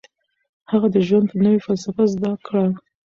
هغه 0.71 0.87
د 0.95 0.97
ژوند 1.07 1.29
نوې 1.43 1.59
فلسفه 1.65 2.03
زده 2.13 2.31
کړه. 2.45 2.65